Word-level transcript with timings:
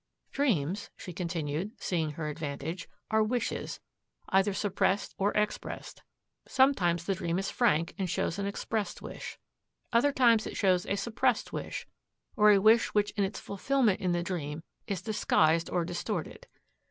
"Dreams," 0.31 0.89
she 0.97 1.13
continued, 1.13 1.73
seeing 1.77 2.13
her 2.13 2.27
advantage, 2.27 2.89
"are 3.11 3.21
wishes, 3.21 3.79
either 4.29 4.51
suppressed 4.51 5.13
or 5.19 5.31
expressed. 5.33 6.01
Sometimes 6.47 7.03
the 7.03 7.13
dream 7.13 7.37
is 7.37 7.51
frank 7.51 7.93
and 7.99 8.09
shows 8.09 8.39
an 8.39 8.47
expressed 8.47 9.03
wish. 9.03 9.37
Other 9.93 10.11
times 10.11 10.47
it 10.47 10.57
shows 10.57 10.87
a 10.87 10.95
suppressed 10.95 11.53
wish, 11.53 11.85
or 12.35 12.49
a 12.49 12.57
wish 12.59 12.95
which 12.95 13.11
in 13.11 13.23
its 13.23 13.39
fulfilment 13.39 14.01
in 14.01 14.11
the 14.11 14.23
dream 14.23 14.63
is 14.87 15.03
disguised 15.03 15.69
or 15.69 15.85
distorted. 15.85 16.47